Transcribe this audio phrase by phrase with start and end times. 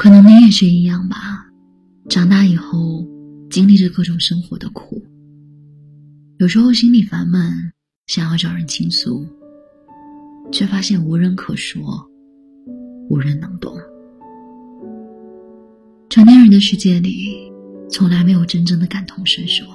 [0.00, 1.46] 可能你也是一样吧。
[2.08, 3.06] 长大以后，
[3.50, 5.04] 经历着各种生活的苦，
[6.38, 7.52] 有时候心里烦闷，
[8.06, 9.26] 想要找人倾诉，
[10.50, 11.82] 却发现无人可说，
[13.10, 13.76] 无人能懂。
[16.08, 17.52] 成年人的世界里，
[17.90, 19.66] 从来没有真正的感同身受。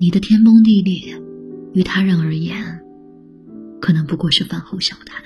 [0.00, 1.14] 你的天崩地裂，
[1.72, 2.56] 于他人而言，
[3.80, 5.22] 可能不过是饭后小谈。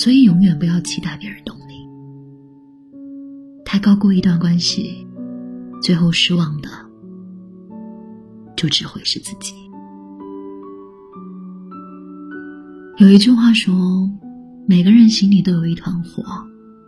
[0.00, 1.86] 所以，永远不要期待别人懂你。
[3.66, 5.06] 太高估一段关系，
[5.82, 6.70] 最后失望的
[8.56, 9.52] 就只会是自己。
[12.96, 14.10] 有一句话说
[14.66, 16.24] ：“每个人心里都有一团火，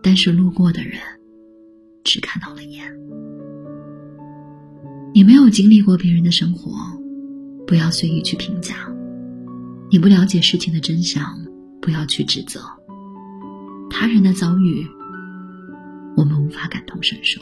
[0.02, 0.98] 但是路过的人
[2.04, 2.82] 只看到了烟。”
[5.12, 6.72] 你没有经历过别人的生活，
[7.66, 8.72] 不要随意去评价；
[9.90, 11.22] 你不了解事情的真相，
[11.78, 12.58] 不要去指责。
[13.92, 14.84] 他人的遭遇，
[16.16, 17.40] 我们无法感同身受。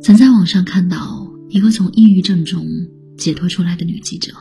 [0.00, 2.64] 曾在网上看到一个从抑郁症中
[3.16, 4.32] 解脱出来的女记者，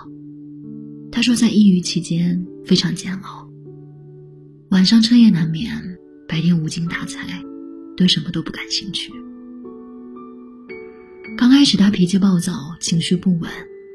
[1.12, 3.50] 她说在抑郁期间非常煎熬，
[4.70, 5.74] 晚上彻夜难眠，
[6.28, 7.44] 白天无精打采，
[7.98, 9.12] 对什么都不感兴趣。
[11.38, 13.50] 刚开始，她脾气暴躁，情绪不稳，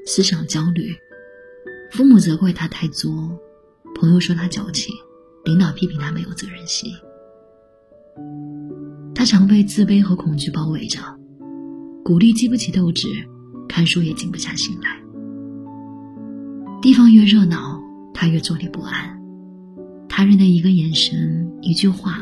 [0.04, 0.92] 思想焦虑，
[1.92, 3.38] 父母责怪她太作。
[3.98, 4.94] 朋友说他矫情，
[5.44, 6.92] 领导批评他没有责任心。
[9.14, 11.00] 他常被自卑和恐惧包围着，
[12.04, 13.08] 鼓励激不起斗志，
[13.66, 15.00] 看书也静不下心来。
[16.82, 19.18] 地方越热闹，他越坐立不安。
[20.10, 22.18] 他人的一个眼神、一句话，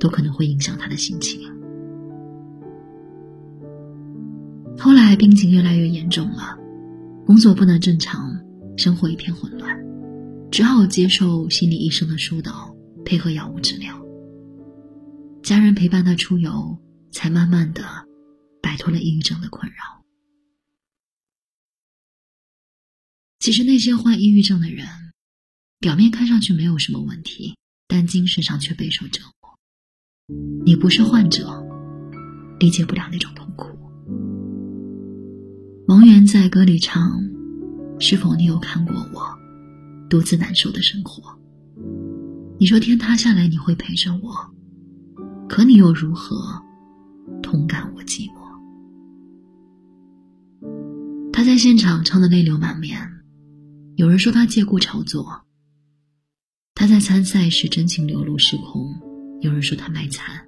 [0.00, 1.40] 都可能会影响他的心情。
[4.78, 6.58] 后来病情越来越严重了，
[7.26, 8.34] 工作不能正常，
[8.78, 9.85] 生活一片混乱。
[10.50, 14.00] 只好接受心理医生的疏导，配合药物治疗。
[15.42, 16.78] 家人陪伴他出游，
[17.12, 17.82] 才慢慢的
[18.62, 19.76] 摆脱了抑郁症的困扰。
[23.38, 24.86] 其实那些患抑郁症的人，
[25.78, 27.56] 表面看上去没有什么问题，
[27.86, 29.58] 但精神上却备受折磨。
[30.64, 31.64] 你不是患者，
[32.58, 33.68] 理解不了那种痛苦。
[35.86, 37.20] 王源在歌里唱
[38.00, 39.38] ：“是否你有看过我？”
[40.08, 41.36] 独自难受的生活，
[42.58, 44.32] 你说天塌下来你会陪着我，
[45.48, 46.36] 可你又如何
[47.42, 48.36] 同感我寂寞？
[51.32, 53.00] 他在现场唱的泪流满面，
[53.96, 55.42] 有人说他借故炒作。
[56.74, 58.94] 他在参赛时真情流露失控，
[59.40, 60.46] 有人说他卖惨，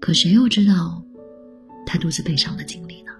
[0.00, 1.04] 可谁又知道
[1.86, 3.12] 他独自悲伤的经历呢？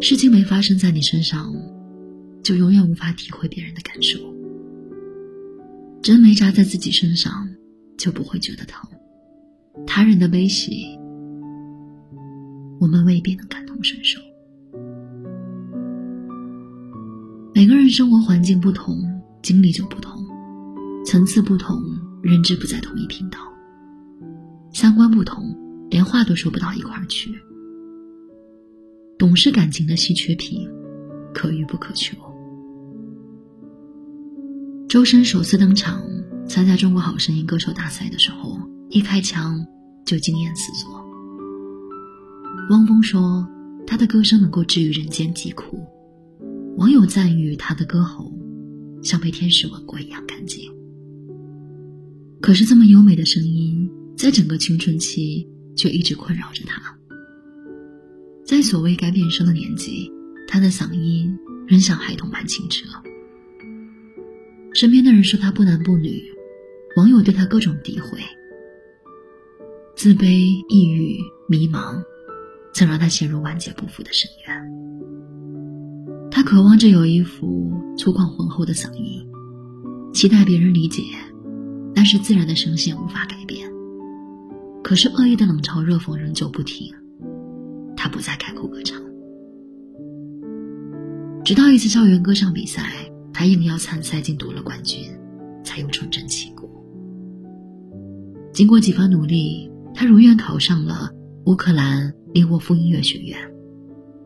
[0.00, 1.50] 事情没发生在你身上。
[2.46, 4.20] 就永远无法体会别人的感受。
[6.00, 7.48] 针没扎在自己身上，
[7.98, 8.88] 就不会觉得疼。
[9.84, 10.96] 他人的悲喜，
[12.78, 14.20] 我们未必能感同身受。
[17.52, 19.02] 每个人生活环境不同，
[19.42, 20.24] 经历就不同，
[21.04, 21.82] 层次不同，
[22.22, 23.40] 认知不在同一频道，
[24.72, 25.52] 三观不同，
[25.90, 27.34] 连话都说不到一块儿去。
[29.18, 30.64] 懂是感情的稀缺品，
[31.34, 32.16] 可遇不可求。
[34.96, 36.02] 周深首次登场
[36.48, 38.58] 参加《中国好声音》歌手大赛的时候，
[38.88, 39.62] 一开腔
[40.06, 41.06] 就惊艳四座。
[42.70, 43.46] 汪峰说
[43.86, 45.84] 他的歌声能够治愈人间疾苦，
[46.78, 48.32] 网友赞誉他的歌喉
[49.02, 50.62] 像被天使吻过一样干净。
[52.40, 53.86] 可是这么优美的声音，
[54.16, 55.46] 在整个青春期
[55.76, 56.80] 却一直困扰着他。
[58.46, 60.10] 在所谓该变声的年纪，
[60.48, 61.36] 他的嗓音
[61.68, 62.86] 仍像孩童般清澈。
[64.76, 66.22] 身边的人说他不男不女，
[66.98, 68.18] 网友对他各种诋毁。
[69.94, 71.16] 自卑、抑郁、
[71.48, 71.98] 迷茫，
[72.74, 76.30] 曾让他陷入万劫不复的深渊。
[76.30, 79.26] 他渴望着有一副粗犷浑厚的嗓音，
[80.12, 81.02] 期待别人理解，
[81.94, 83.66] 但是自然的声线无法改变。
[84.84, 86.92] 可是恶意的冷嘲热讽仍旧不停，
[87.96, 89.00] 他不再开口歌唱。
[91.42, 93.05] 直到一次校园歌唱比赛。
[93.38, 95.14] 他硬要参赛，竟夺了冠军，
[95.62, 96.70] 才又重振旗鼓。
[98.50, 101.10] 经过几番努力，他如愿考上了
[101.44, 103.38] 乌克兰利沃夫音乐学院，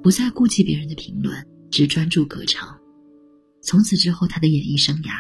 [0.01, 2.79] 不再顾及别人的评论，只专注歌唱。
[3.65, 5.11] 从此之后，他的演艺生涯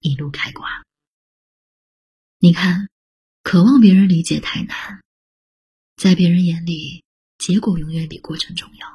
[0.00, 0.66] 一路开挂。
[2.40, 2.88] 你看，
[3.42, 5.02] 渴望别人理解太难，
[5.98, 7.04] 在别人眼里，
[7.36, 8.88] 结果永远比过程重要。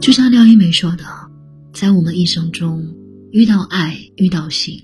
[0.00, 1.21] 就像廖一梅说的。
[1.72, 2.94] 在我们一生中，
[3.30, 4.78] 遇到爱，遇到性，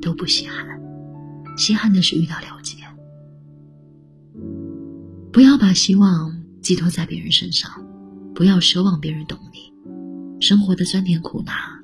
[0.00, 0.66] 都不稀罕，
[1.56, 2.76] 稀罕的是遇到了解。
[5.30, 7.70] 不要把希望寄托在别人身上，
[8.34, 9.70] 不要奢望别人懂你。
[10.40, 11.78] 生活的酸甜苦辣，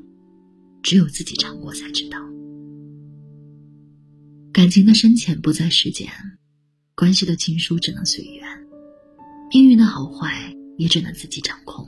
[0.83, 2.19] 只有自己尝过才知道。
[4.53, 6.09] 感情的深浅不在时间，
[6.95, 8.49] 关系的情书只能随缘，
[9.53, 11.87] 命运的好坏也只能自己掌控。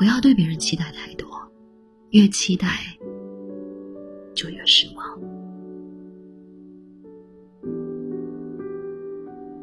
[0.00, 1.28] 不要对别人期待太多，
[2.12, 2.78] 越期待
[4.34, 5.06] 就越失望。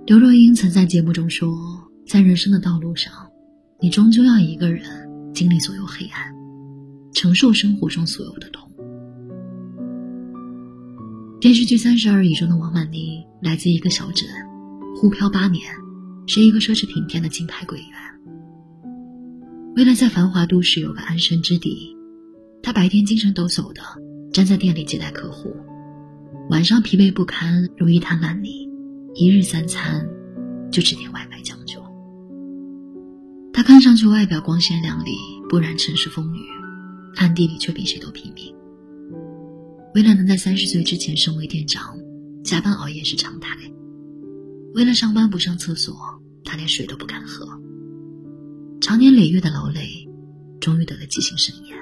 [0.05, 1.57] 刘若英曾在节目中说
[2.05, 3.11] ：“在人生的道路上，
[3.81, 4.83] 你终究要一个人
[5.33, 6.31] 经历所有黑暗，
[7.13, 8.71] 承受生活中所有的痛。”
[11.41, 14.27] 电视剧《三十而已》中的王曼妮来自一个小镇，
[14.95, 15.63] 沪漂八年，
[16.27, 17.87] 是一个奢侈品店的金牌柜员。
[19.77, 21.95] 为了在繁华都市有个安身之地，
[22.63, 23.81] 他白天精神抖擞的
[24.33, 25.55] 站在店里接待客户，
[26.49, 28.67] 晚上疲惫不堪，如一滩烂泥，
[29.13, 30.03] 一日三餐
[30.71, 31.79] 就只点外卖将就。
[33.53, 35.11] 他看上去外表光鲜亮丽，
[35.47, 36.39] 不染尘世风雨，
[37.17, 38.51] 暗地里却比谁都拼命。
[39.93, 41.95] 为了能在三十岁之前升为店长，
[42.43, 43.55] 加班熬夜是常态。
[44.73, 45.95] 为了上班不上厕所，
[46.43, 47.47] 他连水都不敢喝。
[48.79, 50.07] 长年累月的劳累，
[50.61, 51.77] 终于得了急性肾炎。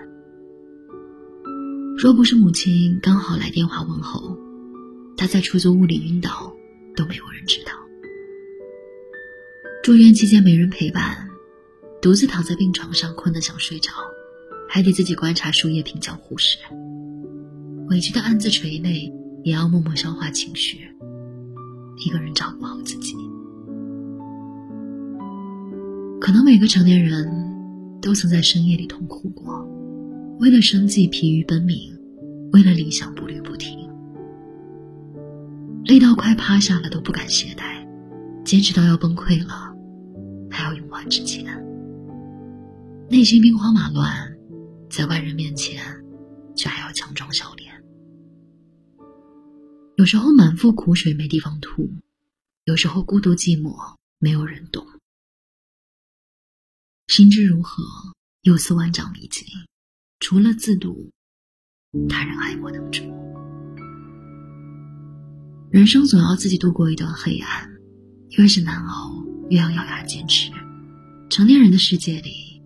[1.97, 4.37] 若不是母亲刚好来电话问候，
[5.17, 6.53] 他在出租屋里晕倒，
[6.95, 7.71] 都没有人知道。
[9.83, 11.29] 住院期间没人陪伴，
[12.01, 13.91] 独自躺在病床上，困得想睡着，
[14.67, 16.57] 还得自己观察输液瓶叫护士。
[17.89, 19.11] 委屈的暗自垂泪，
[19.43, 20.79] 也要默默消化情绪，
[22.03, 23.15] 一个人照顾好自己。
[26.25, 29.63] 可能每个成年人都曾在深夜里痛哭过，
[30.39, 31.95] 为了生计疲于奔命，
[32.51, 33.87] 为了理想步履不停，
[35.83, 37.87] 累到快趴下了都不敢懈怠，
[38.43, 39.71] 坚持到要崩溃了，
[40.49, 41.45] 还要勇往直前。
[43.07, 44.35] 内心兵荒马乱，
[44.89, 45.79] 在外人面前
[46.55, 47.71] 却还要强装笑脸。
[49.95, 51.87] 有时候满腹苦水没地方吐，
[52.63, 53.75] 有时候孤独寂寞
[54.17, 54.83] 没有人懂。
[57.15, 57.81] 心知如何，
[58.41, 59.47] 又似万丈迷津。
[60.19, 61.13] 除了自渡，
[62.09, 63.03] 他人爱莫能助。
[65.71, 67.69] 人生总要自己度过一段黑暗，
[68.31, 70.51] 越是难熬，越要咬牙坚持。
[71.29, 72.61] 成年人的世界里，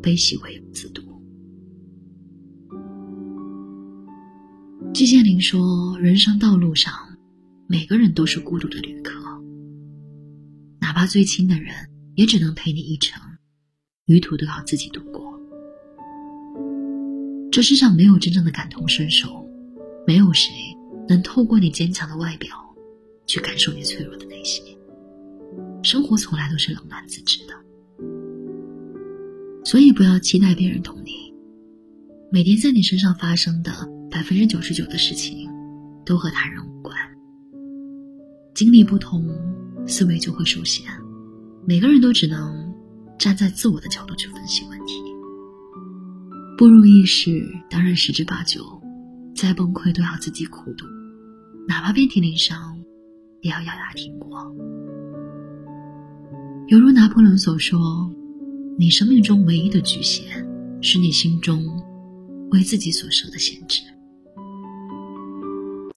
[0.00, 1.02] 悲喜唯有自渡。
[4.94, 6.90] 季羡林说：“人生道路上，
[7.66, 9.12] 每个人都是孤独的旅客，
[10.80, 11.70] 哪怕最亲的人。”
[12.16, 13.20] 也只能陪你一程，
[14.06, 15.32] 旅途都要自己度过。
[17.50, 19.48] 这世上没有真正的感同身受，
[20.06, 20.50] 没有谁
[21.08, 22.50] 能透过你坚强的外表，
[23.26, 24.64] 去感受你脆弱的内心。
[25.82, 27.54] 生活从来都是冷暖自知的，
[29.64, 31.32] 所以不要期待别人懂你。
[32.32, 33.70] 每天在你身上发生的
[34.10, 35.48] 百分之九十九的事情，
[36.04, 36.96] 都和他人无关。
[38.54, 39.28] 经历不同，
[39.86, 40.84] 思维就会受限。
[41.66, 42.70] 每个人都只能
[43.18, 45.00] 站在自我的角度去分析问题，
[46.58, 48.60] 不如意事当然十之八九，
[49.34, 50.84] 再崩溃都要自己苦读，
[51.66, 52.78] 哪怕遍体鳞伤，
[53.40, 54.54] 也要咬牙挺过。
[56.68, 58.12] 犹如拿破仑所说
[58.78, 60.24] ：“你生命中唯一的局限，
[60.82, 61.64] 是你心中
[62.50, 63.80] 为自己所设的限制。”